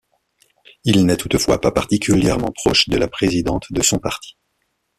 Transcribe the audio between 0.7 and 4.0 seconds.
Il n'est toutefois pas particulièrement proche de la présidente de son